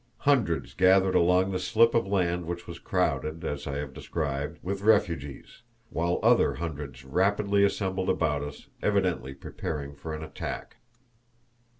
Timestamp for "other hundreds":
6.23-7.05